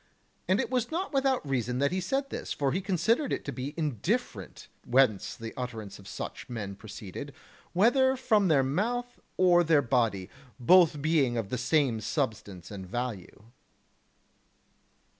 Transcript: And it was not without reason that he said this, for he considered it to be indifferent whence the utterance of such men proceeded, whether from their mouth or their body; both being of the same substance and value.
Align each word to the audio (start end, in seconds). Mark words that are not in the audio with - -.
And 0.47 0.59
it 0.59 0.71
was 0.71 0.89
not 0.89 1.13
without 1.13 1.47
reason 1.47 1.77
that 1.77 1.91
he 1.91 2.01
said 2.01 2.31
this, 2.31 2.51
for 2.53 2.71
he 2.71 2.81
considered 2.81 3.31
it 3.31 3.45
to 3.45 3.51
be 3.51 3.75
indifferent 3.77 4.67
whence 4.83 5.35
the 5.35 5.53
utterance 5.55 5.99
of 5.99 6.07
such 6.07 6.49
men 6.49 6.75
proceeded, 6.75 7.35
whether 7.73 8.17
from 8.17 8.47
their 8.47 8.63
mouth 8.63 9.19
or 9.37 9.63
their 9.63 9.83
body; 9.83 10.27
both 10.59 11.03
being 11.03 11.37
of 11.37 11.49
the 11.49 11.57
same 11.59 12.01
substance 12.01 12.71
and 12.71 12.87
value. 12.87 13.43